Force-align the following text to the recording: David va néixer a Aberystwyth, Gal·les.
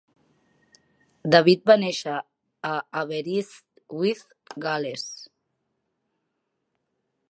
David 1.35 1.61
va 1.71 1.75
néixer 1.83 2.15
a 2.71 2.73
Aberystwyth, 3.03 4.27
Gal·les. 4.67 5.09